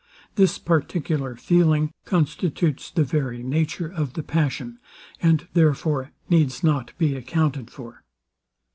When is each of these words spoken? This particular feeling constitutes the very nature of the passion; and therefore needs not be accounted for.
This 0.33 0.57
particular 0.57 1.35
feeling 1.35 1.91
constitutes 2.05 2.89
the 2.89 3.03
very 3.03 3.43
nature 3.43 3.87
of 3.87 4.13
the 4.13 4.23
passion; 4.23 4.79
and 5.21 5.47
therefore 5.53 6.11
needs 6.27 6.63
not 6.63 6.97
be 6.97 7.13
accounted 7.15 7.69
for. 7.69 8.01